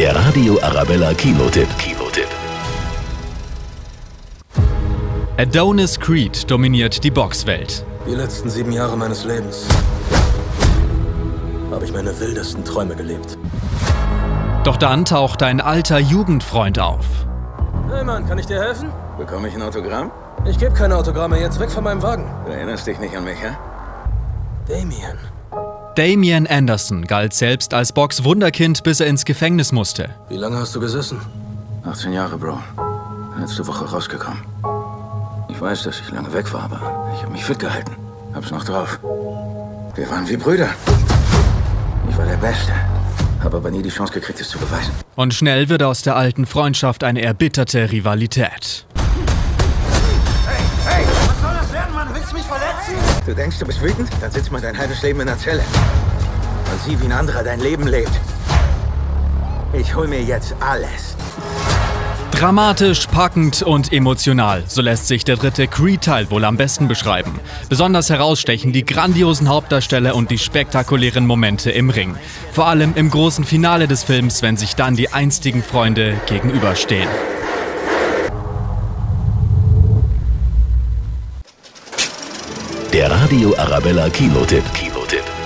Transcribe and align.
Der 0.00 0.16
Radio 0.16 0.58
Arabella 0.62 1.12
Kinotipp. 1.12 1.68
Kinotipp. 1.76 2.26
Adonis 5.36 6.00
Creed 6.00 6.50
dominiert 6.50 7.04
die 7.04 7.10
Boxwelt. 7.10 7.84
Die 8.06 8.14
letzten 8.14 8.48
sieben 8.48 8.72
Jahre 8.72 8.96
meines 8.96 9.24
Lebens 9.24 9.68
habe 11.70 11.84
ich 11.84 11.92
meine 11.92 12.18
wildesten 12.18 12.64
Träume 12.64 12.96
gelebt. 12.96 13.36
Doch 14.64 14.78
dann 14.78 15.04
taucht 15.04 15.42
ein 15.42 15.60
alter 15.60 15.98
Jugendfreund 15.98 16.78
auf. 16.78 17.04
Hey 17.90 18.02
Mann, 18.02 18.26
kann 18.26 18.38
ich 18.38 18.46
dir 18.46 18.58
helfen? 18.58 18.90
Bekomme 19.18 19.48
ich 19.48 19.54
ein 19.54 19.60
Autogramm? 19.60 20.10
Ich 20.46 20.58
gebe 20.58 20.72
keine 20.72 20.96
Autogramme, 20.96 21.38
jetzt 21.38 21.60
weg 21.60 21.70
von 21.70 21.84
meinem 21.84 22.00
Wagen. 22.00 22.24
Du 22.46 22.52
erinnerst 22.52 22.86
dich 22.86 22.98
nicht 23.00 23.14
an 23.14 23.24
mich, 23.24 23.38
ja? 23.42 23.54
Damien. 24.66 25.18
Damian 26.00 26.46
Anderson 26.46 27.04
galt 27.04 27.34
selbst 27.34 27.74
als 27.74 27.92
Box-Wunderkind, 27.92 28.84
bis 28.84 29.00
er 29.00 29.06
ins 29.06 29.26
Gefängnis 29.26 29.70
musste. 29.70 30.08
Wie 30.30 30.38
lange 30.38 30.56
hast 30.56 30.74
du 30.74 30.80
gesessen? 30.80 31.20
18 31.84 32.14
Jahre, 32.14 32.38
Bro. 32.38 32.58
Letzte 33.38 33.66
Woche 33.66 33.84
rausgekommen. 33.84 34.40
Ich 35.50 35.60
weiß, 35.60 35.82
dass 35.82 36.00
ich 36.00 36.10
lange 36.10 36.32
weg 36.32 36.50
war, 36.54 36.62
aber 36.62 37.12
ich 37.14 37.22
habe 37.22 37.32
mich 37.32 37.44
fit 37.44 37.58
gehalten. 37.58 37.94
Hab's 38.32 38.50
noch 38.50 38.64
drauf. 38.64 38.98
Wir 39.94 40.08
waren 40.08 40.26
wie 40.26 40.38
Brüder. 40.38 40.70
Ich 42.08 42.16
war 42.16 42.24
der 42.24 42.38
Beste. 42.38 42.72
Habe 43.44 43.58
aber 43.58 43.70
nie 43.70 43.82
die 43.82 43.90
Chance 43.90 44.14
gekriegt, 44.14 44.40
es 44.40 44.48
zu 44.48 44.58
beweisen. 44.58 44.92
Und 45.16 45.34
schnell 45.34 45.68
wird 45.68 45.82
aus 45.82 46.00
der 46.00 46.16
alten 46.16 46.46
Freundschaft 46.46 47.04
eine 47.04 47.20
erbitterte 47.20 47.92
Rivalität. 47.92 48.86
Hey, 50.86 51.04
was 51.26 51.39
Du 53.30 53.36
denkst, 53.36 53.60
du 53.60 53.64
bist 53.64 53.80
wütend? 53.80 54.08
Dann 54.20 54.32
sitz 54.32 54.50
mal 54.50 54.60
dein 54.60 54.76
halbes 54.76 55.02
Leben 55.02 55.20
in 55.20 55.28
der 55.28 55.38
Zelle. 55.38 55.62
Und 56.72 56.82
sieh, 56.84 57.00
wie 57.00 57.04
ein 57.04 57.12
anderer 57.12 57.44
dein 57.44 57.60
Leben 57.60 57.86
lebt. 57.86 58.10
Ich 59.72 59.94
hol 59.94 60.08
mir 60.08 60.20
jetzt 60.20 60.56
alles. 60.58 61.14
Dramatisch, 62.32 63.06
packend 63.06 63.62
und 63.62 63.92
emotional, 63.92 64.64
so 64.66 64.82
lässt 64.82 65.06
sich 65.06 65.24
der 65.24 65.36
dritte 65.36 65.68
Creed-Teil 65.68 66.28
wohl 66.32 66.44
am 66.44 66.56
besten 66.56 66.88
beschreiben. 66.88 67.38
Besonders 67.68 68.10
herausstechen 68.10 68.72
die 68.72 68.84
grandiosen 68.84 69.48
Hauptdarsteller 69.48 70.16
und 70.16 70.32
die 70.32 70.38
spektakulären 70.38 71.24
Momente 71.24 71.70
im 71.70 71.90
Ring. 71.90 72.16
Vor 72.50 72.66
allem 72.66 72.94
im 72.96 73.10
großen 73.10 73.44
Finale 73.44 73.86
des 73.86 74.02
Films, 74.02 74.42
wenn 74.42 74.56
sich 74.56 74.74
dann 74.74 74.96
die 74.96 75.12
einstigen 75.12 75.62
Freunde 75.62 76.16
gegenüberstehen. 76.26 77.08
Der 82.92 83.08
Radio 83.08 83.54
Arabella 83.56 84.10
Kinotipp. 84.10 84.64
Kinotipp. 84.74 85.39